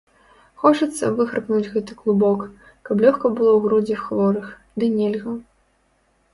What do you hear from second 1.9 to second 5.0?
клубок, каб лёгка было ў грудзях хворых, ды